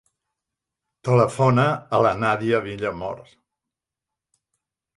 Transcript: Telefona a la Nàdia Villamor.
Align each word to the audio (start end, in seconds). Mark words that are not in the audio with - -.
Telefona 1.09 1.67
a 1.97 2.01
la 2.07 2.15
Nàdia 2.23 2.63
Villamor. 2.69 3.23